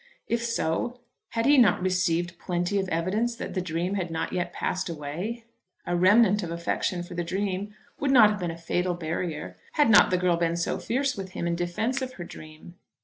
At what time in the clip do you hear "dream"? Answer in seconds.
3.61-3.93, 7.23-7.75, 12.23-12.79